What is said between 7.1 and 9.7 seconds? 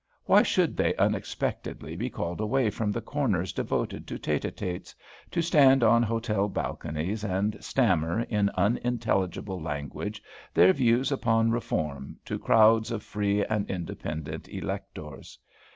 and stammer, in unintelligible